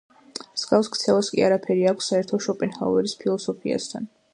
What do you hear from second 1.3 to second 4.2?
კი არაფერი აქვს საერთო შოპენჰაუერის ფილოსოფიასთან.